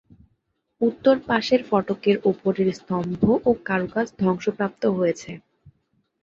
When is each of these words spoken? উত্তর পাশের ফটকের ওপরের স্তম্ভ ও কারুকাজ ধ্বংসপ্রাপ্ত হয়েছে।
উত্তর 0.81 1.15
পাশের 1.27 1.61
ফটকের 1.69 2.17
ওপরের 2.23 2.69
স্তম্ভ 2.73 3.19
ও 3.41 3.51
কারুকাজ 3.67 4.07
ধ্বংসপ্রাপ্ত 4.21 4.83
হয়েছে। 4.97 5.31